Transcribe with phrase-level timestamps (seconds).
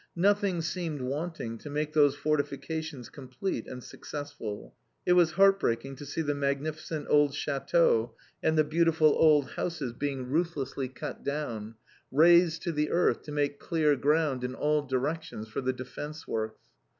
[0.17, 4.73] Nothing seemed wanting to make those fortifications complete and successful.
[5.05, 9.93] It was heart breaking to see the magnificent old châteaux and the beautiful little houses
[9.93, 11.75] being ruthlessly cut down,
[12.11, 16.57] razed to the earth to make clear ground in all directions for the defence works.